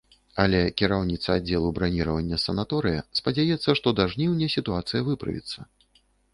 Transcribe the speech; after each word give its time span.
Але 0.43 0.61
кіраўніца 0.81 1.35
аддзелу 1.41 1.69
браніравання 1.81 2.41
санаторыя 2.45 3.05
спадзяецца, 3.21 3.69
што 3.83 3.87
да 4.01 4.09
жніўня 4.17 4.51
сітуацыя 4.59 5.01
выправіцца. 5.15 5.59